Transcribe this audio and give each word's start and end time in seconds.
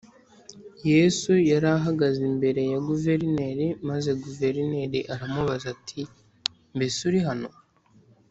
Yesu 0.91 1.31
yari 1.49 1.67
ahagaze 1.79 2.21
imbere 2.31 2.61
ya 2.71 2.79
guverineri 2.87 3.67
maze 3.89 4.09
guverineri 4.23 4.99
aramubaza 5.13 5.65
ati 5.75 6.01
mbese 6.75 6.99
uri 7.09 7.19
hano 7.27 7.49